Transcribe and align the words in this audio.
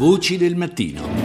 Voci 0.00 0.38
del 0.38 0.56
mattino. 0.56 1.19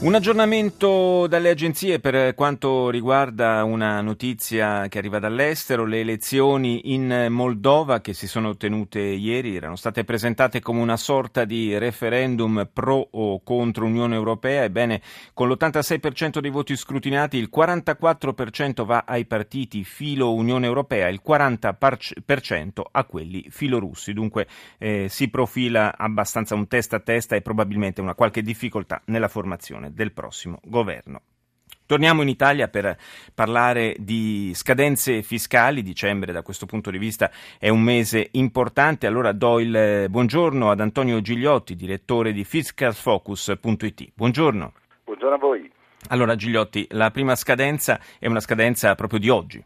Un 0.00 0.14
aggiornamento 0.14 1.26
dalle 1.26 1.50
agenzie 1.50 1.98
per 1.98 2.36
quanto 2.36 2.88
riguarda 2.88 3.64
una 3.64 4.00
notizia 4.00 4.86
che 4.86 4.98
arriva 4.98 5.18
dall'estero, 5.18 5.84
le 5.84 5.98
elezioni 5.98 6.94
in 6.94 7.26
Moldova 7.30 8.00
che 8.00 8.14
si 8.14 8.28
sono 8.28 8.56
tenute 8.56 9.00
ieri 9.00 9.56
erano 9.56 9.74
state 9.74 10.04
presentate 10.04 10.60
come 10.60 10.80
una 10.80 10.96
sorta 10.96 11.44
di 11.44 11.76
referendum 11.78 12.68
pro 12.72 13.08
o 13.10 13.42
contro 13.42 13.86
Unione 13.86 14.14
Europea, 14.14 14.62
ebbene 14.62 15.02
con 15.34 15.48
l'86% 15.48 16.38
dei 16.38 16.50
voti 16.50 16.76
scrutinati 16.76 17.36
il 17.36 17.50
44% 17.52 18.84
va 18.84 19.02
ai 19.04 19.24
partiti 19.24 19.82
filo 19.82 20.32
Unione 20.32 20.66
Europea, 20.66 21.08
il 21.08 21.20
40% 21.26 22.82
a 22.88 23.02
quelli 23.02 23.46
filo 23.50 23.80
russi, 23.80 24.12
dunque 24.12 24.46
eh, 24.78 25.08
si 25.08 25.28
profila 25.28 25.98
abbastanza 25.98 26.54
un 26.54 26.68
testa 26.68 26.96
a 26.96 27.00
testa 27.00 27.34
e 27.34 27.42
probabilmente 27.42 28.00
una 28.00 28.14
qualche 28.14 28.42
difficoltà 28.42 29.02
nella 29.06 29.26
formazione 29.26 29.86
del 29.90 30.12
prossimo 30.12 30.60
governo. 30.64 31.22
Torniamo 31.88 32.20
in 32.20 32.28
Italia 32.28 32.68
per 32.68 32.98
parlare 33.34 33.96
di 33.98 34.52
scadenze 34.54 35.22
fiscali. 35.22 35.82
Dicembre 35.82 36.32
da 36.32 36.42
questo 36.42 36.66
punto 36.66 36.90
di 36.90 36.98
vista 36.98 37.30
è 37.58 37.70
un 37.70 37.80
mese 37.80 38.28
importante. 38.32 39.06
Allora 39.06 39.32
do 39.32 39.58
il 39.58 40.06
buongiorno 40.10 40.70
ad 40.70 40.80
Antonio 40.80 41.22
Gigliotti, 41.22 41.74
direttore 41.74 42.32
di 42.32 42.44
fiscalfocus.it. 42.44 44.12
Buongiorno. 44.14 44.72
Buongiorno 45.04 45.34
a 45.34 45.38
voi. 45.38 45.72
Allora 46.08 46.36
Gigliotti, 46.36 46.86
la 46.90 47.10
prima 47.10 47.34
scadenza 47.34 47.98
è 48.18 48.26
una 48.26 48.40
scadenza 48.40 48.94
proprio 48.94 49.18
di 49.18 49.30
oggi. 49.30 49.64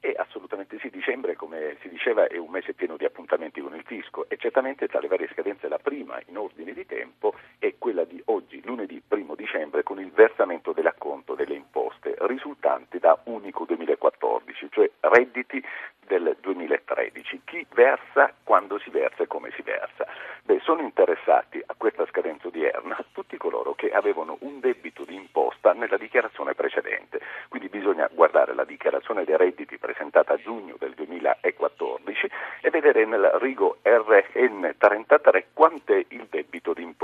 E 0.00 0.14
assolutamente 0.16 0.78
sì, 0.80 0.88
dicembre 0.88 1.36
come 1.36 1.76
si 1.82 1.90
diceva 1.90 2.26
è 2.28 2.38
un 2.38 2.50
mese 2.50 2.72
pieno 2.72 2.96
di 2.96 3.04
appuntamenti 3.04 3.60
con 3.60 3.74
il 3.74 3.84
fisco 3.84 4.26
e 4.28 4.38
certamente 4.38 4.88
tra 4.88 5.00
le 5.00 5.08
varie 5.08 5.28
scadenze 5.30 5.68
la 5.68 5.78
prima 5.78 6.18
in 6.26 6.38
ordine 6.38 6.72
di 6.72 6.86
tempo 6.86 7.34
è 7.58 7.74
quella 7.76 8.04
di 8.04 8.20
oggi, 8.24 8.60
lunedì 8.64 9.00
1 9.06 9.34
dicembre, 9.34 9.36
con 9.36 9.41
versamento 10.14 10.72
dell'acconto 10.72 11.34
delle 11.34 11.54
imposte 11.54 12.14
risultanti 12.20 12.98
da 12.98 13.18
Unico 13.24 13.64
2014, 13.64 14.68
cioè 14.70 14.90
redditi 15.00 15.62
del 16.06 16.36
2013. 16.40 17.40
Chi 17.44 17.66
versa, 17.74 18.32
quando 18.44 18.78
si 18.78 18.90
versa 18.90 19.22
e 19.22 19.26
come 19.26 19.50
si 19.54 19.62
versa? 19.62 20.06
Beh, 20.44 20.60
sono 20.62 20.82
interessati 20.82 21.62
a 21.64 21.74
questa 21.76 22.04
scadenza 22.06 22.48
odierna 22.48 23.02
tutti 23.12 23.36
coloro 23.36 23.74
che 23.74 23.90
avevano 23.90 24.36
un 24.40 24.60
debito 24.60 25.04
di 25.04 25.14
imposta 25.14 25.72
nella 25.72 25.96
dichiarazione 25.96 26.54
precedente. 26.54 27.20
Quindi 27.48 27.68
bisogna 27.68 28.08
guardare 28.12 28.54
la 28.54 28.64
dichiarazione 28.64 29.24
dei 29.24 29.36
redditi 29.36 29.78
presentata 29.78 30.34
a 30.34 30.36
giugno 30.36 30.76
del 30.78 30.94
2014 30.94 32.30
e 32.60 32.70
vedere 32.70 33.04
nel 33.04 33.30
rigo 33.40 33.78
RN33 33.82 35.44
quant'è 35.52 36.04
il 36.08 36.26
debito 36.28 36.72
di 36.72 36.82
imposta. 36.82 37.01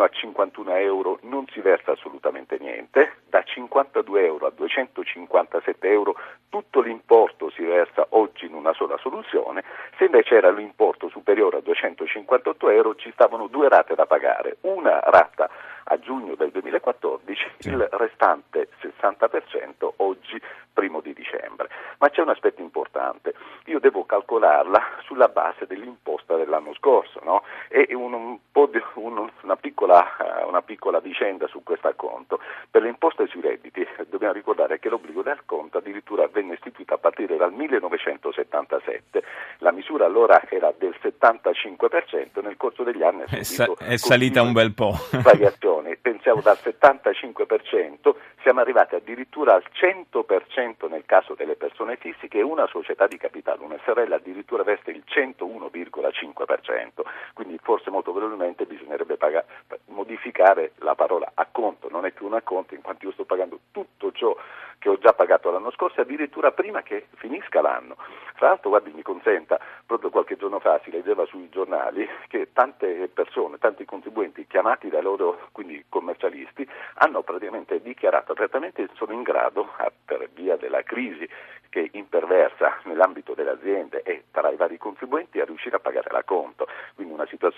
Fino 0.00 0.04
a 0.04 0.08
51 0.08 0.76
euro 0.76 1.18
non 1.24 1.44
si 1.52 1.60
versa 1.60 1.92
assolutamente 1.92 2.56
niente, 2.58 3.16
da 3.28 3.42
52 3.42 4.24
euro 4.24 4.46
a 4.46 4.50
257 4.50 5.88
euro 5.90 6.16
tutto 6.48 6.80
l'importo 6.80 7.50
si 7.50 7.62
versa 7.62 8.06
oggi 8.10 8.46
in 8.46 8.54
una 8.54 8.72
sola 8.72 8.96
soluzione, 8.96 9.62
se 9.98 10.06
invece 10.06 10.36
era 10.36 10.50
l'importo 10.50 10.99
superiore 11.30 11.58
a 11.58 11.60
258 11.60 12.70
euro 12.70 12.94
ci 12.96 13.10
stavano 13.12 13.46
due 13.46 13.68
rate 13.68 13.94
da 13.94 14.04
pagare, 14.04 14.56
una 14.62 14.98
rata 14.98 15.48
a 15.84 15.98
giugno 15.98 16.34
del 16.34 16.50
2014, 16.50 17.50
sì. 17.58 17.68
il 17.68 17.88
restante 17.92 18.68
60% 18.80 19.90
oggi 19.96 20.40
primo 20.72 21.00
di 21.00 21.12
dicembre. 21.12 21.68
Ma 21.98 22.08
c'è 22.08 22.22
un 22.22 22.30
aspetto 22.30 22.60
importante, 22.62 23.34
io 23.66 23.78
devo 23.78 24.04
calcolarla 24.04 24.98
sulla 25.04 25.28
base 25.28 25.66
dell'imposta 25.66 26.36
dell'anno 26.36 26.74
scorso 26.74 27.20
no? 27.22 27.44
e 27.68 27.88
un, 27.94 28.12
un 28.12 28.38
di, 28.70 28.82
un, 28.94 29.30
una, 29.42 29.56
piccola, 29.56 30.16
una, 30.46 30.62
piccola, 30.62 31.00
vicenda 31.00 31.46
su 31.46 31.62
questo 31.62 31.88
acconto. 31.88 32.40
Per 32.70 32.82
le 32.82 32.88
imposte 32.88 33.26
sui 33.26 33.40
redditi 33.40 33.86
dobbiamo 34.08 34.34
ricordare 34.34 34.78
che 34.78 34.88
l'obbligo 34.88 35.22
del 35.22 35.42
conto 35.44 35.78
addirittura 35.78 36.26
venne 36.28 36.54
istituito 36.54 36.94
a 36.94 36.98
partire 36.98 36.99
dal 37.40 37.52
1977, 37.54 39.22
la 39.58 39.72
misura 39.72 40.04
allora 40.04 40.42
era 40.50 40.74
del 40.76 40.94
75%, 41.02 42.42
nel 42.42 42.58
corso 42.58 42.82
degli 42.82 43.02
anni 43.02 43.22
è, 43.26 43.42
sa- 43.42 43.72
è 43.78 43.96
salita 43.96 44.42
un 44.42 44.52
bel 44.52 44.74
po'. 44.74 44.92
variazioni, 45.22 45.96
pensiamo 45.96 46.42
dal 46.42 46.58
75% 46.62 48.14
siamo 48.42 48.60
arrivati 48.60 48.94
addirittura 48.94 49.54
al 49.54 49.64
100% 49.70 50.88
nel 50.88 51.04
caso 51.06 51.34
delle 51.34 51.56
persone 51.56 51.96
fisiche 51.96 52.38
e 52.38 52.42
una 52.42 52.66
società 52.66 53.06
di 53.06 53.16
capitale, 53.16 53.62
una 53.62 53.78
SRL 53.84 54.12
addirittura 54.12 54.62
veste 54.62 54.90
il 54.90 55.02
101,5%, 55.06 57.02
quindi 57.34 57.58
forse 57.62 57.90
molto 57.90 58.12
probabilmente 58.12 58.64
bisognerebbe 58.64 59.16
pagare, 59.16 59.46
modificare 59.86 60.72
la 60.78 60.94
parola 60.94 61.30
acconto, 61.34 61.88
non 61.90 62.06
è 62.06 62.10
più 62.10 62.26
un 62.26 62.34
acconto 62.34 62.74
in 62.74 62.82
quanto 62.82 63.06
io 63.06 63.12
sto 63.12 63.24
pagando 63.24 63.58
tutto 63.70 64.12
ciò 64.12 64.36
che 64.80 64.88
ho 64.88 64.98
già 64.98 65.12
pagato 65.12 65.50
l'anno 65.50 65.70
scorso 65.70 66.00
addirittura 66.00 66.52
prima 66.52 66.82
che 66.82 67.06
finisca 67.16 67.60
l'anno. 67.60 67.96
Tra 68.36 68.48
l'altro, 68.48 68.70
guardi, 68.70 68.90
mi 68.92 69.02
consenta, 69.02 69.60
proprio 69.84 70.08
qualche 70.08 70.36
giorno 70.36 70.58
fa 70.58 70.80
si 70.82 70.90
leggeva 70.90 71.26
sui 71.26 71.50
giornali 71.50 72.08
che 72.28 72.48
tante 72.54 73.08
persone, 73.12 73.58
tanti 73.58 73.84
contribuenti 73.84 74.46
chiamati 74.46 74.88
dai 74.88 75.02
loro 75.02 75.48
quindi 75.52 75.84
commercialisti 75.88 76.66
hanno 76.94 77.22
praticamente 77.22 77.82
dichiarato 77.82 78.29
apertamente 78.32 78.86
che 78.86 78.92
sono 78.94 79.12
in 79.12 79.22
grado, 79.22 79.68
per 80.04 80.28
via 80.34 80.56
della 80.56 80.82
crisi 80.82 81.28
che 81.68 81.88
imperversa 81.92 82.78
nell'ambito 82.84 83.34
delle 83.34 83.50
aziende 83.50 84.02
e 84.02 84.24
tra 84.30 84.50
i 84.50 84.56
vari 84.56 84.76
contribuenti, 84.76 85.40
a 85.40 85.44
riuscire 85.44 85.76
a 85.76 85.80
pagare 85.80 86.10
la 86.10 86.24
conto. 86.24 86.59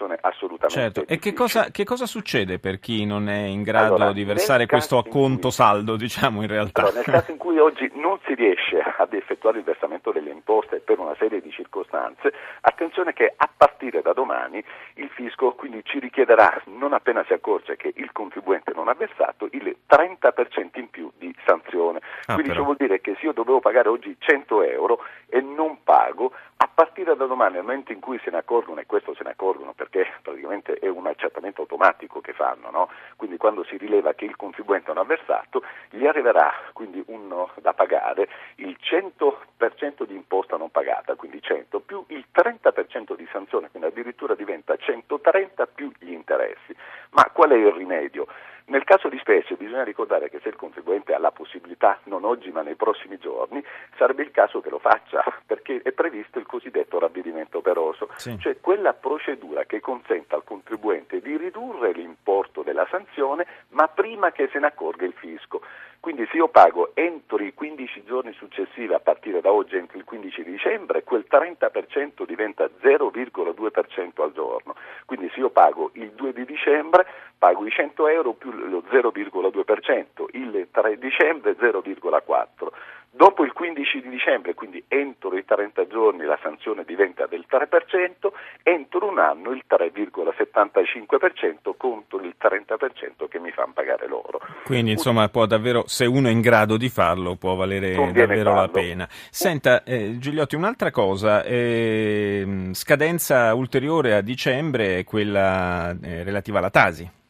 Situazione 0.03 0.19
assolutamente 0.21 0.69
Certo, 0.69 1.05
e 1.07 1.19
che 1.19 1.33
cosa, 1.33 1.71
che 1.71 1.85
cosa, 1.85 2.07
succede 2.07 2.59
per 2.59 2.79
chi 2.79 3.05
non 3.05 3.29
è 3.29 3.45
in 3.45 3.63
grado 3.63 3.95
allora, 3.95 4.13
di 4.13 4.25
versare 4.25 4.67
questo 4.67 4.99
acconto 4.99 5.49
cui, 5.49 5.51
saldo, 5.51 5.97
diciamo 5.97 6.43
in 6.43 6.49
realtà? 6.49 6.83
Allora, 6.83 6.97
nel 6.97 7.05
caso 7.05 7.31
in 7.31 7.37
cui 7.37 7.59
oggi 7.59 7.91
non 7.95 8.19
si 8.25 8.35
riesce 8.35 8.79
ad 8.79 9.13
effettuare 9.13 9.59
il 9.59 9.65
versamento 9.65 10.11
delle 10.13 10.31
imposte 10.31 10.81
per 10.81 10.99
una 10.99 11.15
serie 11.19 11.41
di 11.41 11.51
circostanze, 11.51 12.33
attenzione 12.61 13.13
che 13.13 13.33
a 13.37 13.49
partire 13.55 14.03
da 14.03 14.13
domani 14.13 14.63
il 14.95 15.09
fisco 15.09 15.53
quindi 15.53 15.83
ci 15.85 15.99
richiederà, 15.99 16.61
non 16.67 16.93
appena 16.93 17.25
si 17.27 17.33
accorge 17.33 17.77
che 17.77 17.93
il 17.95 18.11
contribuente 18.13 18.73
non 18.75 18.89
ha 18.89 18.95
versato, 18.95 19.49
il 19.53 19.77
30% 19.89 20.79
in 20.79 20.91
più 20.91 21.11
di 21.19 21.35
sanzione. 21.45 22.01
Ah, 22.27 22.35
quindi 22.35 22.53
ciò 22.53 22.63
vuol 22.63 22.77
dire 22.77 23.01
che 23.01 23.17
se 23.19 23.27
io 23.27 23.33
dovevo 23.33 23.61
pagare 23.61 23.89
oggi 23.89 24.17
100 24.19 24.63
euro 24.63 25.01
e 25.29 25.41
non 25.41 25.79
pago, 25.83 26.33
partire 26.75 27.17
da 27.17 27.27
domani, 27.27 27.55
nel 27.55 27.63
momento 27.63 27.93
in 27.93 28.01
cui 28.01 28.19
se 28.23 28.31
ne 28.31 28.39
accorgono, 28.39 28.81
e 28.81 28.87
questo 28.87 29.15
se 29.15 29.25
ne 29.25 29.31
accorgono 29.31 29.73
perché 29.73 30.07
praticamente 30.23 30.75
è 30.75 30.89
un 30.89 31.07
accertamento 31.07 31.63
automatico 31.63 32.21
che 32.21 32.33
fanno, 32.33 32.71
no? 32.71 32.89
quindi 33.17 33.37
quando 33.37 33.65
si 33.65 33.77
rileva 33.77 34.15
che 34.15 34.25
il 34.25 34.37
contribuente 34.37 34.89
non 34.93 34.99
ha 34.99 35.05
versato, 35.05 35.63
gli 35.91 36.07
arriverà 36.07 36.53
quindi 36.73 37.03
uno 37.07 37.51
da 37.61 37.73
pagare 37.73 38.29
il 38.57 38.77
100% 38.81 40.05
di 40.05 40.15
imposta 40.15 40.57
non 40.57 40.71
pagata, 40.71 41.15
quindi 41.15 41.41
100 41.43 41.81
più 41.81 42.05
il 42.09 42.27
30% 42.33 43.15
di 43.17 43.29
sanzione, 43.31 43.71
quindi 43.71 43.89
addirittura 43.89 44.35
diventa 44.35 44.77
130 44.77 45.67
più 45.67 45.91
gli 45.99 46.13
interessi. 46.13 46.75
Ma 47.11 47.29
qual 47.33 47.51
è 47.51 47.57
il 47.57 47.73
rimedio? 47.73 48.27
Nel 48.67 48.85
caso 48.85 49.09
di 49.09 49.19
specie 49.19 49.57
bisogna 49.57 49.83
ricordare 49.83 50.31
che 50.31 50.39
se 50.41 50.49
il 50.49 50.57
contribuente 50.57 51.13
ha 51.13 51.19
la 51.19 51.33
possibilità, 51.33 51.99
non 52.05 52.25
oggi 52.25 52.51
ma 52.53 52.63
nei 52.63 52.77
prossimi 52.77 53.19
giorni, 53.19 53.63
sarebbe 54.03 54.25
il 54.25 54.33
caso 54.33 54.61
che 54.61 54.69
lo 54.69 54.81
faccia, 54.81 55.23
perché 55.47 55.81
è 55.83 55.93
previsto 55.93 56.41
il 56.41 56.47
cosiddetto 56.47 56.99
ravvedimento 56.99 57.59
operoso, 57.59 58.09
sì. 58.17 58.37
cioè 58.41 58.59
quella 58.61 58.95
procedura 58.95 59.65
che 59.65 59.79
consente 59.79 60.35
al 60.35 60.43
contribuente 60.43 61.21
di 61.21 61.37
ridurre 61.37 61.93
l'importo 61.93 62.63
della 62.63 62.87
sanzione, 62.91 63.47
ma 63.71 63.87
prima 63.87 64.33
che 64.33 64.49
se 64.51 64.59
ne 64.59 64.67
accorga 64.67 65.05
il 65.05 65.15
fisco. 65.17 65.63
Quindi 66.01 66.27
se 66.33 66.37
io 66.37 66.49
pago 66.49 66.91
entro 66.95 67.41
i 67.45 67.55
15 67.55 68.03
giorni 68.03 68.33
successivi, 68.33 68.93
a 68.93 68.99
partire 68.99 69.41
da 69.41 69.53
oggi 69.53 69.77
entro 69.77 69.99
il 69.99 70.05
15 70.05 70.43
dicembre, 70.43 71.05
quel 71.05 71.27
30% 71.31 72.27
diventa 72.27 72.69
0,2% 72.83 74.21
al 74.21 74.33
giorno. 74.33 74.75
Quindi 75.07 75.31
se 75.33 75.39
io 75.39 75.51
pago 75.51 75.91
il 75.93 76.11
2 76.11 76.33
di 76.33 76.45
dicembre, 76.45 77.07
pago 77.39 77.65
i 77.65 77.71
100 77.71 78.09
euro 78.09 78.33
più 78.33 78.51
lo 78.51 78.83
0,2%, 78.91 80.25
il 80.33 80.67
3 80.73 80.99
dicembre 80.99 81.57
0,4%. 81.57 82.73
Dopo 83.15 83.45
il 83.45 83.53
15 83.53 84.01
di 84.01 84.09
dicembre, 84.09 84.55
quindi 84.55 84.83
entro 84.89 85.37
i 85.37 85.45
30 85.45 85.87
giorni, 85.87 86.25
la 86.25 86.39
sanzione 86.43 86.83
diventa 86.83 87.27
del 87.27 87.45
3%, 87.47 88.33
entro 88.63 89.07
un 89.07 89.19
anno 89.19 89.51
il 89.51 89.65
3,75% 89.69 91.75
contro 91.77 92.23
il 92.23 92.35
30% 92.41 93.29
che 93.29 93.39
mi 93.39 93.51
fanno 93.51 93.73
pagare 93.75 94.09
loro. 94.09 94.41
Quindi 94.65 94.93
insomma 94.93 95.29
può 95.29 95.45
davvero, 95.45 95.83
se 95.87 96.07
uno 96.07 96.29
è 96.29 96.31
in 96.31 96.41
grado 96.41 96.79
di 96.79 96.89
farlo, 96.89 97.37
può 97.37 97.55
valere 97.55 97.95
davvero 97.95 98.51
farlo. 98.51 98.55
la 98.55 98.69
pena. 98.69 99.07
Senta 99.11 99.85
eh, 99.85 100.17
Gigliotti, 100.19 100.57
un'altra 100.57 100.91
cosa, 100.91 101.45
eh, 101.45 102.71
scadenza 102.73 103.53
ulteriore 103.53 104.15
a 104.15 104.23
dicembre 104.23 105.01
è 105.01 105.05
quella 105.05 105.95
eh, 106.03 106.25
relativa 106.25 106.61
alla 106.61 106.71
Tasi. 106.71 107.21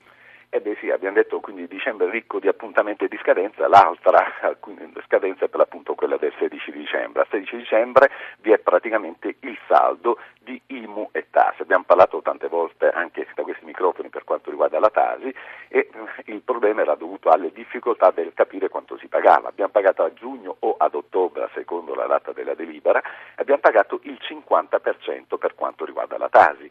Eh 0.54 0.60
beh 0.60 0.76
sì, 0.80 0.90
abbiamo 0.90 1.16
detto 1.16 1.40
quindi 1.40 1.66
dicembre 1.66 2.10
ricco 2.10 2.38
di 2.38 2.46
appuntamenti 2.46 3.04
e 3.04 3.08
di 3.08 3.16
scadenza, 3.22 3.66
l'altra 3.68 4.22
scadenza 5.06 5.46
è 5.46 5.48
per 5.48 5.58
l'appunto 5.58 5.94
quella 5.94 6.18
del 6.18 6.34
16 6.38 6.70
dicembre. 6.72 7.22
Al 7.22 7.28
16 7.30 7.56
dicembre 7.56 8.10
vi 8.40 8.52
è 8.52 8.58
praticamente 8.58 9.36
il 9.40 9.58
saldo 9.66 10.18
di 10.40 10.60
IMU 10.66 11.08
e 11.12 11.28
TASI. 11.30 11.62
Abbiamo 11.62 11.84
parlato 11.84 12.20
tante 12.20 12.48
volte 12.48 12.90
anche 12.90 13.26
da 13.34 13.44
questi 13.44 13.64
microfoni 13.64 14.10
per 14.10 14.24
quanto 14.24 14.50
riguarda 14.50 14.78
la 14.78 14.90
Tasi 14.90 15.34
e 15.68 15.88
il 16.26 16.42
problema 16.42 16.82
era 16.82 16.96
dovuto 16.96 17.30
alle 17.30 17.50
difficoltà 17.50 18.10
del 18.10 18.32
capire 18.34 18.68
quanto 18.68 18.98
si 18.98 19.08
pagava. 19.08 19.48
Abbiamo 19.48 19.70
pagato 19.70 20.02
a 20.02 20.12
giugno 20.12 20.56
o 20.58 20.74
ad 20.76 20.94
ottobre, 20.94 21.48
secondo 21.54 21.94
la 21.94 22.06
data 22.06 22.32
della 22.32 22.54
delibera, 22.54 23.02
abbiamo 23.36 23.60
pagato 23.60 24.00
il 24.02 24.18
50% 24.20 25.38
per 25.38 25.54
quanto 25.54 25.86
riguarda 25.86 26.18
la 26.18 26.28
Tasi. 26.28 26.70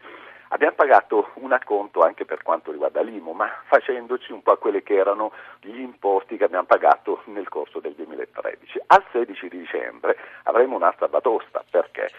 Abbiamo 0.61 0.77
pagato 0.77 1.31
un 1.41 1.53
acconto 1.53 2.01
anche 2.01 2.23
per 2.23 2.43
quanto 2.43 2.71
riguarda 2.71 3.01
l'IMU, 3.01 3.31
ma 3.31 3.49
facendoci 3.65 4.31
un 4.31 4.43
po' 4.43 4.51
a 4.51 4.59
quelli 4.59 4.83
che 4.83 4.93
erano 4.93 5.31
gli 5.59 5.79
importi 5.79 6.37
che 6.37 6.43
abbiamo 6.43 6.65
pagato 6.65 7.23
nel 7.25 7.49
corso 7.49 7.79
del 7.79 7.93
2013. 7.93 8.79
Al 8.85 9.03
16 9.11 9.47
dicembre 9.47 10.15
avremo 10.43 10.75
un'altra 10.75 11.07
batosta, 11.07 11.63
perché? 11.67 12.11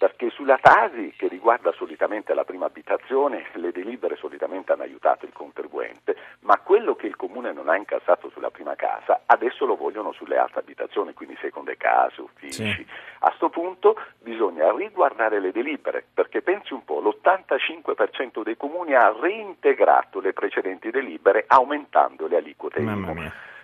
perché 0.00 0.30
sulla 0.30 0.56
Tasi, 0.58 1.12
che 1.14 1.28
riguarda 1.28 1.72
solitamente 1.72 2.32
la 2.32 2.44
prima 2.44 2.64
abitazione, 2.64 3.44
le 3.56 3.70
delibere 3.70 4.16
solitamente 4.16 4.72
hanno 4.72 4.84
aiutato 4.84 5.26
il 5.26 5.32
contribuente, 5.34 6.16
ma 6.40 6.56
quello 6.56 6.96
che 6.96 7.06
il 7.06 7.16
comune 7.16 7.52
non 7.52 7.68
ha 7.68 7.76
incassato 7.76 8.30
sulla 8.30 8.50
prima 8.50 8.74
casa, 8.76 9.20
adesso 9.26 9.66
lo 9.66 9.76
vogliono 9.76 10.12
sulle 10.12 10.38
altre 10.38 10.60
abitazioni, 10.60 11.12
quindi 11.12 11.36
seconde 11.38 11.76
case, 11.76 12.22
uffici. 12.22 12.64
Sì. 12.64 12.86
A 13.22 13.28
questo 13.28 13.50
punto 13.50 13.96
bisogna 14.20 14.72
riguardare 14.72 15.40
le 15.40 15.52
delibere, 15.52 16.04
perché 16.12 16.40
pensi 16.40 16.72
un 16.72 16.84
po', 16.84 17.00
l'85% 17.00 18.42
dei 18.42 18.56
comuni 18.56 18.94
ha 18.94 19.14
reintegrato 19.18 20.20
le 20.20 20.32
precedenti 20.32 20.90
delibere 20.90 21.44
aumentando 21.46 22.26
le 22.26 22.36
aliquote. 22.38 22.82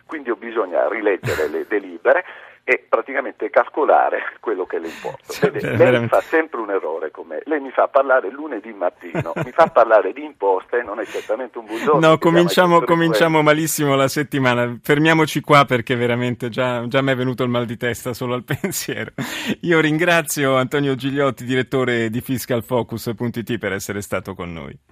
Quindi 0.06 0.32
bisogna 0.34 0.88
rileggere 0.88 1.48
le 1.48 1.66
delibere 1.66 2.24
e 2.68 2.84
praticamente 2.88 3.48
calcolare 3.48 4.34
quello 4.40 4.66
che 4.66 4.80
le 4.80 4.88
importa. 4.88 5.48
Vede, 5.48 5.76
lei 5.76 6.08
fa 6.08 6.20
sempre 6.20 6.58
un 6.58 6.70
errore 6.70 7.12
con 7.12 7.28
me. 7.28 7.40
Lei 7.44 7.60
mi 7.60 7.70
fa 7.70 7.86
parlare 7.86 8.28
lunedì 8.28 8.72
mattino, 8.72 9.34
mi 9.36 9.52
fa 9.52 9.68
parlare 9.68 10.12
di 10.12 10.24
imposte, 10.24 10.82
non 10.82 10.98
è 10.98 11.04
certamente 11.04 11.58
un 11.58 11.66
bugiotto. 11.66 12.00
No, 12.00 12.18
cominciamo, 12.18 12.80
cominciamo 12.82 13.40
malissimo 13.40 13.94
la 13.94 14.08
settimana. 14.08 14.78
Fermiamoci 14.82 15.40
qua 15.42 15.64
perché 15.64 15.94
veramente 15.94 16.48
già, 16.48 16.84
già 16.88 17.00
mi 17.02 17.12
è 17.12 17.14
venuto 17.14 17.44
il 17.44 17.50
mal 17.50 17.66
di 17.66 17.76
testa 17.76 18.12
solo 18.12 18.34
al 18.34 18.42
pensiero. 18.60 19.12
Io 19.60 19.78
ringrazio 19.78 20.56
Antonio 20.56 20.96
Gigliotti, 20.96 21.44
direttore 21.44 22.10
di 22.10 22.20
fiscalfocus.it 22.20 23.58
per 23.58 23.74
essere 23.74 24.00
stato 24.00 24.34
con 24.34 24.52
noi. 24.52 24.76